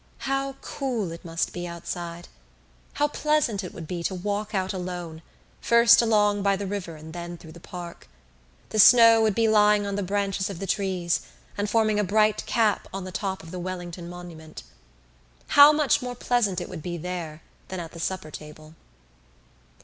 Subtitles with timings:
[0.25, 2.27] How cool it must be outside!
[2.93, 5.21] How pleasant it would be to walk out alone,
[5.61, 8.07] first along by the river and then through the park!
[8.69, 11.21] The snow would be lying on the branches of the trees
[11.55, 14.63] and forming a bright cap on the top of the Wellington Monument.
[15.49, 18.73] How much more pleasant it would be there than at the supper table!